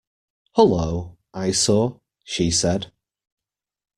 [0.55, 2.91] "Hullo, eyesore," she said.